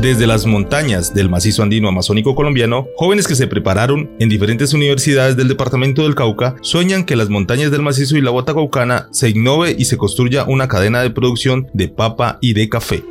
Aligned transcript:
Desde 0.00 0.26
las 0.26 0.46
montañas 0.46 1.12
del 1.12 1.28
macizo 1.28 1.62
andino 1.62 1.86
amazónico 1.86 2.34
colombiano, 2.34 2.88
jóvenes 2.96 3.28
que 3.28 3.34
se 3.34 3.46
prepararon 3.46 4.10
en 4.18 4.30
diferentes 4.30 4.72
universidades 4.72 5.36
del 5.36 5.48
departamento 5.48 6.04
del 6.04 6.14
Cauca 6.14 6.56
sueñan 6.62 7.04
que 7.04 7.16
las 7.16 7.28
montañas 7.28 7.70
del 7.70 7.82
macizo 7.82 8.16
y 8.16 8.22
la 8.22 8.30
bota 8.30 8.54
caucana 8.54 9.08
se 9.10 9.28
innove 9.28 9.76
y 9.78 9.84
se 9.84 9.98
construya 9.98 10.44
una 10.44 10.68
cadena 10.68 11.02
de 11.02 11.10
producción 11.10 11.68
de 11.74 11.88
papa 11.88 12.38
y 12.40 12.54
de 12.54 12.70
café. 12.70 13.04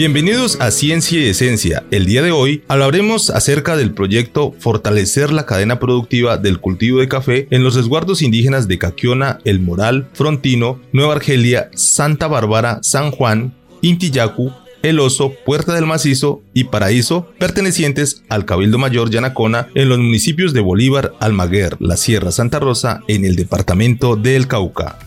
Bienvenidos 0.00 0.58
a 0.62 0.70
Ciencia 0.70 1.20
y 1.20 1.28
Esencia. 1.28 1.84
El 1.90 2.06
día 2.06 2.22
de 2.22 2.32
hoy 2.32 2.64
hablaremos 2.68 3.28
acerca 3.28 3.76
del 3.76 3.92
proyecto 3.92 4.54
Fortalecer 4.58 5.30
la 5.30 5.44
cadena 5.44 5.78
productiva 5.78 6.38
del 6.38 6.58
cultivo 6.58 7.00
de 7.00 7.08
café 7.08 7.46
en 7.50 7.62
los 7.62 7.74
resguardos 7.74 8.22
indígenas 8.22 8.66
de 8.66 8.78
Caquiona, 8.78 9.40
El 9.44 9.60
Moral, 9.60 10.08
Frontino, 10.14 10.80
Nueva 10.94 11.16
Argelia, 11.16 11.68
Santa 11.74 12.28
Bárbara, 12.28 12.78
San 12.80 13.10
Juan, 13.10 13.52
Intillacu, 13.82 14.50
El 14.82 15.00
Oso, 15.00 15.34
Puerta 15.44 15.74
del 15.74 15.84
Macizo 15.84 16.40
y 16.54 16.64
Paraíso, 16.64 17.30
pertenecientes 17.38 18.22
al 18.30 18.46
Cabildo 18.46 18.78
Mayor 18.78 19.10
Yanacona 19.10 19.68
en 19.74 19.90
los 19.90 19.98
municipios 19.98 20.54
de 20.54 20.60
Bolívar, 20.60 21.12
Almaguer, 21.20 21.76
La 21.78 21.98
Sierra 21.98 22.32
Santa 22.32 22.58
Rosa 22.58 23.02
en 23.06 23.26
el 23.26 23.36
departamento 23.36 24.16
del 24.16 24.48
Cauca. 24.48 24.98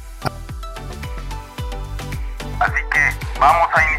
Así 2.59 2.81
que 2.91 3.39
vamos 3.39 3.67
a. 3.73 3.92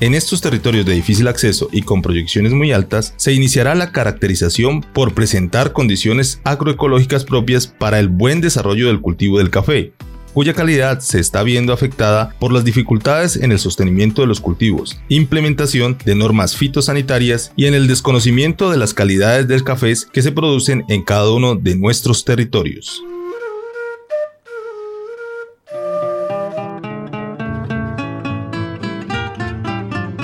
En 0.00 0.14
estos 0.14 0.40
territorios 0.40 0.86
de 0.86 0.92
difícil 0.92 1.26
acceso 1.26 1.68
y 1.72 1.82
con 1.82 2.02
proyecciones 2.02 2.52
muy 2.52 2.70
altas, 2.70 3.14
se 3.16 3.32
iniciará 3.32 3.74
la 3.74 3.90
caracterización 3.90 4.80
por 4.80 5.12
presentar 5.12 5.72
condiciones 5.72 6.40
agroecológicas 6.44 7.24
propias 7.24 7.66
para 7.66 7.98
el 7.98 8.06
buen 8.06 8.40
desarrollo 8.40 8.86
del 8.86 9.00
cultivo 9.00 9.38
del 9.38 9.50
café, 9.50 9.92
cuya 10.34 10.54
calidad 10.54 11.00
se 11.00 11.18
está 11.18 11.42
viendo 11.42 11.72
afectada 11.72 12.32
por 12.38 12.52
las 12.52 12.64
dificultades 12.64 13.34
en 13.34 13.50
el 13.50 13.58
sostenimiento 13.58 14.22
de 14.22 14.28
los 14.28 14.40
cultivos, 14.40 15.00
implementación 15.08 15.98
de 16.04 16.14
normas 16.14 16.54
fitosanitarias 16.54 17.52
y 17.56 17.66
en 17.66 17.74
el 17.74 17.88
desconocimiento 17.88 18.70
de 18.70 18.76
las 18.76 18.94
calidades 18.94 19.48
del 19.48 19.64
cafés 19.64 20.06
que 20.06 20.22
se 20.22 20.30
producen 20.30 20.84
en 20.88 21.02
cada 21.02 21.28
uno 21.32 21.56
de 21.56 21.74
nuestros 21.74 22.24
territorios. 22.24 23.02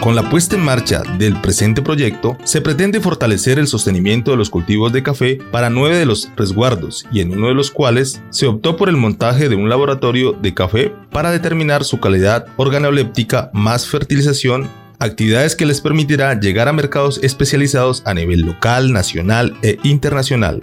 Con 0.05 0.15
la 0.15 0.29
puesta 0.29 0.55
en 0.55 0.63
marcha 0.63 1.03
del 1.17 1.41
presente 1.41 1.81
proyecto, 1.81 2.37
se 2.45 2.61
pretende 2.61 3.01
fortalecer 3.01 3.59
el 3.59 3.67
sostenimiento 3.67 4.33
de 4.33 4.37
los 4.37 4.51
cultivos 4.51 4.93
de 4.93 5.03
café 5.03 5.39
para 5.51 5.71
nueve 5.71 5.97
de 5.97 6.05
los 6.05 6.31
resguardos 6.37 7.07
y 7.11 7.21
en 7.21 7.33
uno 7.33 7.49
de 7.49 7.55
los 7.55 7.71
cuales 7.71 8.21
se 8.29 8.47
optó 8.47 8.77
por 8.77 8.91
el 8.91 8.99
montaje 8.99 9.49
de 9.49 9.57
un 9.57 9.71
laboratorio 9.71 10.33
de 10.33 10.53
café 10.53 10.93
para 11.11 11.31
determinar 11.31 11.85
su 11.85 12.01
calidad 12.01 12.45
organoléptica 12.59 13.49
más 13.55 13.89
fertilización 13.89 14.69
actividades 14.99 15.57
que 15.57 15.65
les 15.65 15.81
permitirá 15.81 16.39
llegar 16.39 16.69
a 16.69 16.75
mercados 16.75 17.19
especializados 17.23 18.03
a 18.05 18.13
nivel 18.13 18.43
local, 18.43 18.93
nacional 18.93 19.57
e 19.63 19.79
internacional. 19.85 20.61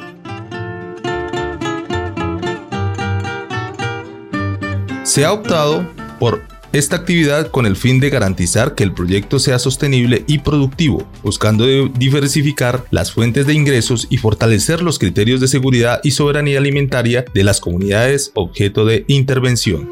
Se 5.02 5.26
ha 5.26 5.34
optado 5.34 5.84
por 6.20 6.51
esta 6.74 6.96
actividad 6.96 7.52
con 7.52 7.66
el 7.66 7.76
fin 7.76 8.00
de 8.00 8.10
garantizar 8.10 8.76
que 8.76 8.84
el 8.84 8.94
proyecto 8.94 9.40
sea 9.40 9.60
sostenible 9.60 10.24
y 10.28 10.40
productivo, 10.40 11.08
buscando 11.22 11.66
diversificar 11.66 12.86
las 12.92 13.12
fuentes 13.12 13.46
de 13.46 13.54
ingresos 13.54 14.08
y 14.10 14.18
fortalecer 14.18 14.82
los 14.82 14.98
criterios 14.98 15.42
de 15.42 15.48
seguridad 15.48 16.00
y 16.04 16.12
soberanía 16.12 16.60
alimentaria 16.60 17.26
de 17.34 17.44
las 17.44 17.60
comunidades 17.60 18.32
objeto 18.36 18.86
de 18.86 19.04
intervención. 19.08 19.90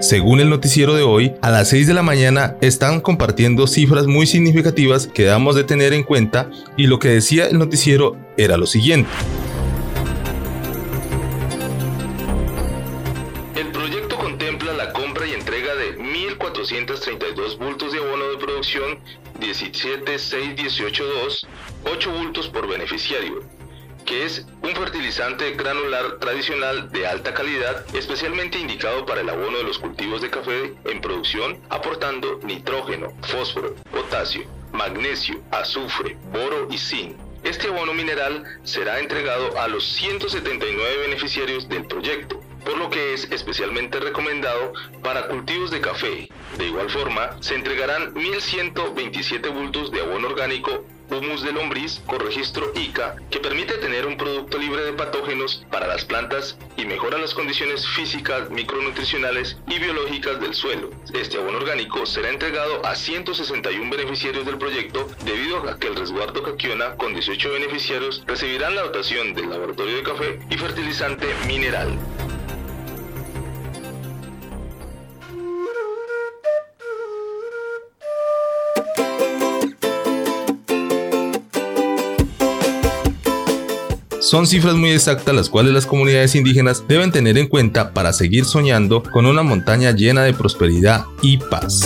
Según 0.00 0.40
el 0.40 0.50
noticiero 0.50 0.94
de 0.94 1.02
hoy, 1.02 1.32
a 1.42 1.50
las 1.50 1.68
6 1.68 1.86
de 1.86 1.94
la 1.94 2.02
mañana 2.02 2.56
están 2.60 3.00
compartiendo 3.00 3.66
cifras 3.66 4.06
muy 4.06 4.26
significativas 4.26 5.06
que 5.06 5.24
debemos 5.24 5.54
de 5.54 5.64
tener 5.64 5.92
en 5.92 6.02
cuenta 6.02 6.50
y 6.76 6.88
lo 6.88 6.98
que 6.98 7.08
decía 7.08 7.46
el 7.46 7.58
noticiero 7.58 8.16
era 8.36 8.56
lo 8.56 8.66
siguiente. 8.66 9.08
La 14.70 14.92
compra 14.92 15.26
y 15.26 15.32
entrega 15.32 15.74
de 15.74 15.98
1.432 15.98 17.58
bultos 17.58 17.92
de 17.92 17.98
abono 17.98 18.28
de 18.28 18.38
producción 18.38 19.00
17618-2, 19.40 21.46
8 21.84 22.10
bultos 22.12 22.48
por 22.48 22.68
beneficiario, 22.68 23.42
que 24.06 24.24
es 24.24 24.46
un 24.62 24.70
fertilizante 24.70 25.50
granular 25.54 26.20
tradicional 26.20 26.92
de 26.92 27.08
alta 27.08 27.34
calidad, 27.34 27.84
especialmente 27.94 28.58
indicado 28.58 29.04
para 29.04 29.22
el 29.22 29.30
abono 29.30 29.58
de 29.58 29.64
los 29.64 29.80
cultivos 29.80 30.22
de 30.22 30.30
café 30.30 30.72
en 30.84 31.00
producción, 31.00 31.58
aportando 31.68 32.38
nitrógeno, 32.44 33.12
fósforo, 33.22 33.74
potasio, 33.90 34.44
magnesio, 34.70 35.42
azufre, 35.50 36.16
boro 36.32 36.68
y 36.70 36.78
zinc. 36.78 37.16
Este 37.42 37.66
abono 37.66 37.94
mineral 37.94 38.44
será 38.62 39.00
entregado 39.00 39.58
a 39.58 39.66
los 39.66 39.84
179 39.84 40.98
beneficiarios 41.08 41.68
del 41.68 41.84
proyecto 41.86 42.40
por 42.64 42.78
lo 42.78 42.90
que 42.90 43.14
es 43.14 43.30
especialmente 43.30 44.00
recomendado 44.00 44.72
para 45.02 45.28
cultivos 45.28 45.70
de 45.70 45.80
café. 45.80 46.28
De 46.58 46.66
igual 46.66 46.90
forma, 46.90 47.36
se 47.40 47.54
entregarán 47.54 48.14
1.127 48.14 49.52
bultos 49.52 49.90
de 49.90 50.00
abono 50.00 50.28
orgánico 50.28 50.84
humus 51.12 51.42
de 51.42 51.52
lombriz 51.52 52.00
con 52.06 52.20
registro 52.20 52.72
ICA 52.74 53.16
que 53.30 53.40
permite 53.40 53.74
tener 53.74 54.06
un 54.06 54.16
producto 54.16 54.58
libre 54.58 54.84
de 54.84 54.92
patógenos 54.92 55.64
para 55.70 55.86
las 55.86 56.04
plantas 56.04 56.56
y 56.76 56.86
mejora 56.86 57.18
las 57.18 57.34
condiciones 57.34 57.86
físicas, 57.88 58.50
micronutricionales 58.50 59.56
y 59.68 59.78
biológicas 59.78 60.40
del 60.40 60.54
suelo. 60.54 60.90
Este 61.12 61.38
abono 61.38 61.58
orgánico 61.58 62.06
será 62.06 62.30
entregado 62.30 62.84
a 62.86 62.94
161 62.94 63.90
beneficiarios 63.90 64.46
del 64.46 64.58
proyecto 64.58 65.08
debido 65.24 65.68
a 65.68 65.78
que 65.78 65.88
el 65.88 65.96
resguardo 65.96 66.42
Caquiona 66.42 66.96
con 66.96 67.12
18 67.12 67.52
beneficiarios 67.52 68.22
recibirán 68.26 68.74
la 68.74 68.82
dotación 68.82 69.34
del 69.34 69.50
laboratorio 69.50 69.96
de 69.96 70.02
café 70.02 70.40
y 70.50 70.56
fertilizante 70.56 71.26
mineral. 71.46 71.98
Son 84.32 84.46
cifras 84.46 84.76
muy 84.76 84.92
exactas 84.92 85.34
las 85.34 85.50
cuales 85.50 85.74
las 85.74 85.84
comunidades 85.84 86.34
indígenas 86.34 86.82
deben 86.88 87.12
tener 87.12 87.36
en 87.36 87.48
cuenta 87.48 87.92
para 87.92 88.14
seguir 88.14 88.46
soñando 88.46 89.02
con 89.02 89.26
una 89.26 89.42
montaña 89.42 89.90
llena 89.90 90.22
de 90.22 90.32
prosperidad 90.32 91.04
y 91.20 91.36
paz. 91.36 91.82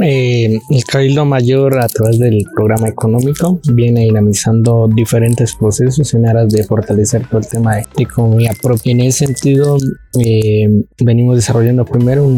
Eh, 0.00 0.58
el 0.68 0.84
Cabildo 0.84 1.24
Mayor 1.26 1.78
a 1.78 1.86
través 1.86 2.18
del 2.18 2.44
programa 2.56 2.88
económico 2.88 3.60
viene 3.72 4.00
dinamizando 4.00 4.90
diferentes 4.92 5.54
procesos 5.54 6.12
en 6.14 6.26
aras 6.26 6.52
de 6.52 6.64
fortalecer 6.64 7.28
todo 7.28 7.38
el 7.38 7.46
tema 7.46 7.76
de 7.76 7.84
economía 7.98 8.52
propia. 8.60 8.90
En 8.90 9.02
ese 9.02 9.26
sentido, 9.26 9.78
eh, 10.18 10.82
venimos 10.98 11.36
desarrollando 11.36 11.84
primero 11.84 12.28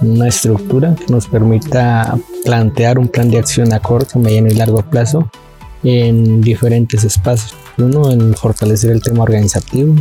una 0.00 0.28
estructura 0.28 0.94
que 0.94 1.12
nos 1.12 1.26
permita 1.26 2.16
plantear 2.44 2.98
un 2.98 3.08
plan 3.08 3.30
de 3.30 3.38
acción 3.38 3.72
a 3.72 3.80
corto, 3.80 4.18
mediano 4.18 4.48
y 4.48 4.54
largo 4.54 4.82
plazo 4.82 5.30
en 5.82 6.40
diferentes 6.40 7.04
espacios. 7.04 7.54
Uno, 7.78 8.10
en 8.10 8.34
fortalecer 8.34 8.90
el 8.90 9.02
tema 9.02 9.22
organizativo, 9.22 9.94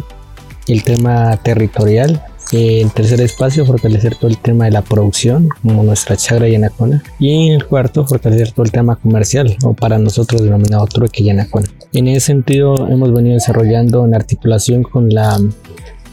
el 0.67 0.83
tema 0.83 1.37
territorial, 1.37 2.21
en 2.51 2.89
tercer 2.91 3.19
espacio, 3.21 3.65
fortalecer 3.65 4.15
todo 4.15 4.29
el 4.29 4.37
tema 4.37 4.65
de 4.65 4.71
la 4.71 4.81
producción, 4.81 5.49
como 5.61 5.83
nuestra 5.83 6.15
chagra 6.15 6.47
y 6.47 6.55
anacona. 6.55 7.03
Y 7.19 7.47
en 7.47 7.53
el 7.53 7.65
cuarto, 7.65 8.05
fortalecer 8.05 8.51
todo 8.51 8.65
el 8.65 8.71
tema 8.71 8.95
comercial, 8.95 9.55
o 9.63 9.73
para 9.73 9.97
nosotros 9.97 10.41
denominado 10.41 10.85
trueque 10.87 11.23
y 11.23 11.29
anacona. 11.29 11.67
En 11.93 12.07
ese 12.07 12.27
sentido, 12.27 12.87
hemos 12.87 13.13
venido 13.13 13.35
desarrollando 13.35 14.05
en 14.05 14.15
articulación 14.15 14.83
con 14.83 15.09
la 15.09 15.39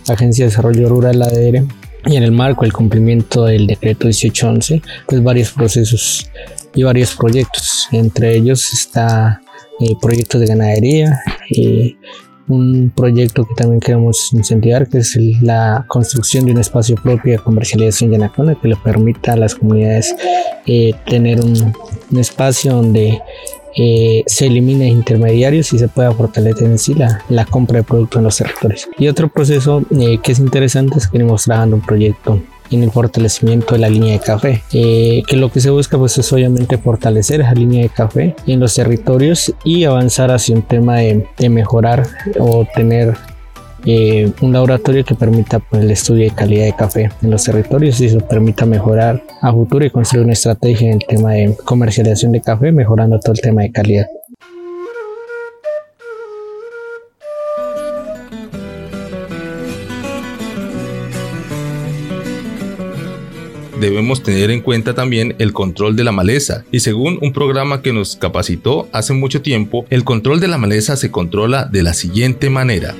Agencia 0.09 0.45
de 0.45 0.51
Desarrollo 0.51 0.89
Rural 0.89 1.23
ADR 1.23 1.65
y 2.07 2.17
en 2.17 2.23
el 2.23 2.33
marco 2.33 2.63
del 2.63 2.73
cumplimiento 2.73 3.45
del 3.45 3.67
decreto 3.67 4.07
1811, 4.07 4.83
pues 5.07 5.23
varios 5.23 5.53
procesos 5.53 6.31
y 6.75 6.83
varios 6.83 7.15
proyectos. 7.15 7.89
Entre 7.93 8.37
ellos 8.37 8.73
está 8.73 9.41
eh, 9.81 9.95
proyectos 10.01 10.41
de 10.41 10.47
ganadería 10.47 11.21
y 11.51 11.97
un 12.47 12.93
proyecto 12.95 13.45
que 13.45 13.55
también 13.55 13.81
queremos 13.81 14.33
incentivar, 14.33 14.89
que 14.89 14.99
es 14.99 15.17
la 15.41 15.87
construcción 15.89 16.45
de 16.45 16.53
un 16.53 16.59
espacio 16.59 16.97
propio 16.97 17.33
de 17.33 17.39
comercialización 17.39 18.11
de 18.11 18.17
Anacona 18.17 18.55
que 18.61 18.69
le 18.69 18.77
permita 18.77 19.33
a 19.33 19.37
las 19.37 19.55
comunidades 19.55 20.15
eh, 20.67 20.93
tener 21.07 21.41
un, 21.41 21.73
un, 22.11 22.19
espacio 22.19 22.75
donde 22.75 23.21
eh, 23.77 24.23
se 24.27 24.47
eliminen 24.47 24.89
intermediarios 24.89 25.73
y 25.73 25.79
se 25.79 25.89
pueda 25.89 26.13
fortalecer 26.13 26.65
en 26.65 26.79
sí 26.79 26.95
la, 26.95 27.23
la 27.29 27.45
compra 27.45 27.79
de 27.79 27.85
productos 27.85 28.19
en 28.19 28.25
los 28.25 28.37
territorios. 28.37 28.89
Y 28.99 29.09
otro 29.09 29.29
proceso 29.29 29.83
eh, 29.99 30.19
que 30.23 30.33
es 30.33 30.39
interesante 30.39 30.99
es 30.99 31.09
que 31.09 31.19
venimos 31.19 31.45
trabajando 31.45 31.77
un 31.77 31.83
proyecto 31.83 32.41
en 32.71 32.83
el 32.83 32.91
fortalecimiento 32.91 33.75
de 33.75 33.81
la 33.81 33.91
línea 33.91 34.15
de 34.15 34.21
café, 34.21 34.63
eh, 34.73 35.23
que 35.27 35.37
lo 35.37 35.51
que 35.51 35.61
se 35.61 35.71
busca 35.71 35.99
pues 35.99 36.17
es 36.17 36.33
obviamente 36.33 36.79
fortalecer 36.79 37.43
esa 37.43 37.55
línea 37.55 37.83
de 37.83 37.89
café 37.91 38.35
en 38.47 38.59
los 38.59 38.75
territorios 38.75 39.55
y 39.65 39.85
avanzar 39.85 40.31
hacia 40.31 40.57
un 40.57 40.63
tema 40.63 40.97
de 40.97 41.49
mejorar 41.49 42.07
o 42.39 42.67
tener 42.75 43.15
eh, 43.87 44.33
un 44.41 44.53
laboratorio 44.53 45.05
que 45.05 45.15
permita 45.15 45.59
pues, 45.59 45.83
el 45.83 45.91
estudio 45.91 46.25
de 46.25 46.35
calidad 46.35 46.65
de 46.65 46.75
café 46.75 47.11
en 47.23 47.31
los 47.31 47.45
territorios 47.45 48.01
y 48.01 48.07
eso 48.07 48.19
permita 48.21 48.65
mejorar 48.67 49.23
a 49.43 49.53
futuro 49.53 49.85
y 49.85 49.91
construir 49.91 50.25
una 50.25 50.33
estrategia 50.33 50.89
en 50.89 50.95
el 50.95 51.07
tema 51.07 51.33
de 51.33 51.57
comercialización 51.65 52.33
de 52.33 52.41
café, 52.41 52.73
mejorando 52.73 53.19
todo 53.19 53.33
el 53.33 53.41
tema 53.41 53.63
de 53.63 53.73
calidad. 53.73 54.07
debemos 63.85 64.23
tener 64.23 64.51
en 64.51 64.63
cuenta 64.63 64.95
también 64.95 65.35
el 65.39 65.53
control 65.53 65.95
de 65.95 66.05
la 66.05 66.13
maleza. 66.13 66.65
Y 66.71 66.81
según 66.81 67.19
un 67.21 67.35
programa 67.35 67.83
que 67.83 67.93
nos 67.93 68.17
capacitó 68.17 68.89
hace 68.93 69.13
mucho 69.13 69.43
tiempo, 69.43 69.85
el 69.91 70.05
control 70.05 70.41
de 70.41 70.49
la 70.49 70.57
maleza 70.57 70.97
se 70.97 71.11
controla 71.11 71.67
de 71.67 71.83
la 71.83 71.93
siguiente 71.93 72.49
manera. 72.49 72.95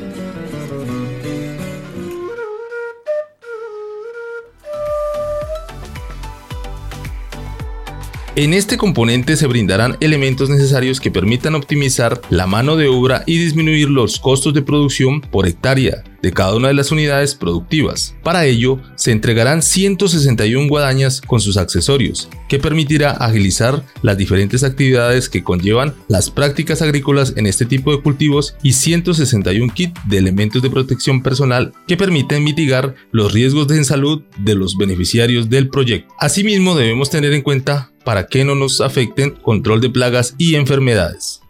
En 8.37 8.53
este 8.53 8.77
componente 8.77 9.37
se 9.37 9.47
brindarán 9.47 9.97
elementos 10.01 10.51
necesarios 10.51 10.99
que 10.99 11.13
permitan 11.13 11.55
optimizar 11.55 12.21
la 12.31 12.49
mano 12.49 12.75
de 12.75 12.89
obra 12.89 13.23
y 13.27 13.39
disminuir 13.39 13.89
los 13.89 14.19
costos 14.19 14.53
de 14.53 14.63
producción 14.63 15.21
por 15.21 15.47
hectárea 15.47 16.03
de 16.25 16.33
cada 16.33 16.57
una 16.57 16.69
de 16.69 16.75
las 16.75 16.91
unidades 16.91 17.35
productivas. 17.35 18.17
Para 18.23 18.47
ello, 18.47 18.81
se 18.97 19.13
entregarán 19.13 19.61
161 19.61 20.69
guadañas 20.69 21.21
con 21.21 21.39
sus 21.39 21.59
accesorios, 21.59 22.31
que 22.49 22.59
permitirá 22.59 23.11
agilizar 23.11 23.85
las 24.01 24.17
diferentes 24.17 24.65
actividades 24.65 25.29
que 25.29 25.45
conllevan 25.45 25.93
las 26.09 26.31
prácticas 26.31 26.81
agrícolas 26.81 27.35
en 27.37 27.47
este 27.47 27.67
tipo 27.67 27.93
de 27.93 28.01
cultivos 28.01 28.57
y 28.63 28.73
161 28.73 29.75
kits 29.75 30.01
de 30.07 30.17
elementos 30.17 30.63
de 30.63 30.71
protección 30.71 31.23
personal 31.23 31.75
que 31.87 31.99
permiten 31.99 32.43
mitigar 32.43 32.95
los 33.13 33.33
riesgos 33.35 33.69
de 33.69 33.85
salud 33.85 34.23
de 34.39 34.55
los 34.55 34.79
beneficiarios 34.79 35.51
del 35.51 35.69
proyecto. 35.69 36.15
Asimismo, 36.19 36.75
debemos 36.75 37.11
tener 37.11 37.35
en 37.35 37.43
cuenta 37.43 37.93
para 38.03 38.27
que 38.27 38.47
no 38.47 38.55
nos 38.55 38.81
afecten 38.81 39.33
control 39.33 39.83
de 39.83 39.91
plagas 39.91 40.35
y 40.39 40.55
enfermedades. 40.55 41.44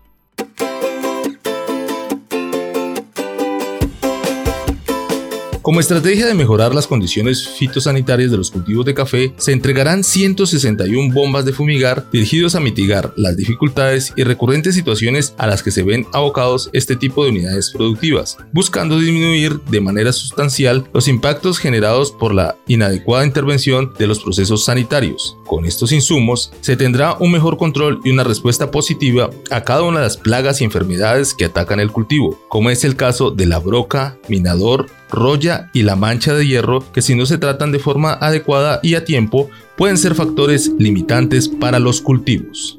Como 5.65 5.81
estrategia 5.81 6.27
de 6.27 6.35
mejorar 6.35 6.75
las 6.75 6.87
condiciones 6.87 7.49
fitosanitarias 7.49 8.31
de 8.31 8.37
los 8.37 8.51
cultivos 8.51 8.85
de 8.85 8.93
café, 8.93 9.33
se 9.39 9.53
entregarán 9.53 10.05
161 10.05 11.15
bombas 11.15 11.47
de 11.47 11.55
fumigar 11.55 12.05
dirigidos 12.13 12.55
a 12.55 12.61
mitigar 12.61 13.15
las 13.17 13.35
dificultades 13.35 14.13
y 14.15 14.25
recurrentes 14.25 14.75
situaciones 14.75 15.35
a 15.39 15.47
las 15.47 15.63
que 15.63 15.71
se 15.71 15.83
ven 15.83 16.07
abocados 16.13 16.69
este 16.75 16.97
tipo 16.97 17.25
de 17.25 17.31
unidades 17.31 17.71
productivas, 17.71 18.37
buscando 18.53 18.99
disminuir 18.99 19.59
de 19.71 19.81
manera 19.81 20.13
sustancial 20.13 20.87
los 20.93 21.09
impactos 21.09 21.59
generados 21.59 22.13
por 22.13 22.35
la 22.35 22.59
inadecuada 22.67 23.25
intervención 23.25 23.95
de 23.99 24.07
los 24.07 24.23
procesos 24.23 24.67
sanitarios. 24.67 25.39
Con 25.47 25.65
estos 25.65 25.93
insumos, 25.93 26.53
se 26.61 26.77
tendrá 26.77 27.17
un 27.21 27.33
mejor 27.33 27.57
control 27.57 28.03
y 28.05 28.11
una 28.11 28.25
respuesta 28.25 28.71
positiva 28.71 29.31
a 29.51 29.65
cada 29.65 29.81
una 29.81 30.01
de 30.01 30.05
las 30.05 30.19
plagas 30.19 30.61
y 30.61 30.65
enfermedades 30.65 31.33
que 31.33 31.47
atacan 31.47 31.81
el 31.81 31.91
cultivo, 31.91 32.39
como 32.51 32.69
es 32.69 32.85
el 32.85 32.97
caso 32.97 33.31
de 33.31 33.47
la 33.47 33.61
broca, 33.61 34.19
minador, 34.29 34.89
roya 35.15 35.71
y 35.73 35.83
la 35.83 35.97
mancha 35.97 36.35
de 36.35 36.47
hierro 36.47 36.93
que 36.93 37.03
si 37.03 37.15
no 37.15 37.27
se 37.27 37.39
tratan 37.39 37.73
de 37.73 37.79
forma 37.79 38.13
adecuada 38.15 38.81
y 38.83 38.95
a 38.95 39.05
tiempo 39.05 39.51
pueden 39.77 39.99
ser 39.99 40.15
factores 40.15 40.73
limitantes 40.79 41.49
para 41.49 41.79
los 41.79 42.01
cultivos. 42.01 42.79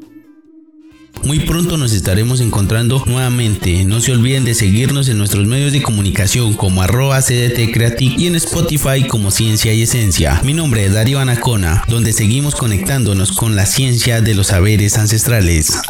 Muy 1.24 1.40
pronto 1.40 1.78
nos 1.78 1.92
estaremos 1.92 2.40
encontrando 2.40 3.02
nuevamente. 3.08 3.84
No 3.84 4.00
se 4.00 4.12
olviden 4.12 4.46
de 4.46 4.54
seguirnos 4.54 5.10
en 5.10 5.18
nuestros 5.18 5.48
medios 5.48 5.72
de 5.72 5.82
comunicación 5.82 6.54
como 6.54 6.84
arroba 6.84 7.20
CDT 7.20 7.72
Creative 7.74 8.16
y 8.16 8.28
en 8.28 8.36
Spotify 8.36 9.08
como 9.08 9.32
Ciencia 9.32 9.74
y 9.74 9.82
Esencia. 9.82 10.40
Mi 10.44 10.54
nombre 10.54 10.86
es 10.86 10.94
Darío 10.94 11.20
Anacona, 11.20 11.84
donde 11.88 12.14
seguimos 12.14 12.54
conectándonos 12.54 13.32
con 13.32 13.56
la 13.56 13.66
ciencia 13.66 14.22
de 14.22 14.36
los 14.36 14.48
saberes 14.48 15.00
ancestrales. 15.00 15.82